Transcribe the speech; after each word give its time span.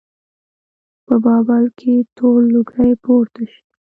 په 1.05 1.15
بابل 1.25 1.65
کې 1.79 1.93
تور 2.17 2.39
لوګی 2.53 2.91
پورته 3.03 3.43
شي. 3.51 3.61